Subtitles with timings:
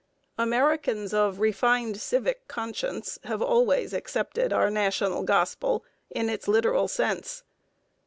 [0.39, 7.43] Americans of refined civic conscience have always accepted our national gospel in its literal sense.